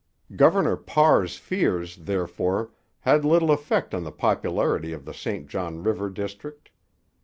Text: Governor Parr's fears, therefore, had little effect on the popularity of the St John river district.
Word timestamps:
Governor 0.35 0.77
Parr's 0.77 1.37
fears, 1.37 1.95
therefore, 1.95 2.71
had 3.01 3.23
little 3.23 3.51
effect 3.51 3.93
on 3.93 4.03
the 4.03 4.11
popularity 4.11 4.93
of 4.93 5.05
the 5.05 5.13
St 5.13 5.47
John 5.47 5.83
river 5.83 6.09
district. 6.09 6.71